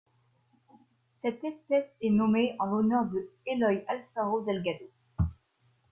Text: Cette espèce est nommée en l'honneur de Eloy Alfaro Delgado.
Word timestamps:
Cette 1.19 1.43
espèce 1.43 1.95
est 2.01 2.09
nommée 2.09 2.55
en 2.57 2.65
l'honneur 2.65 3.05
de 3.05 3.29
Eloy 3.45 3.83
Alfaro 3.87 4.41
Delgado. 4.41 4.87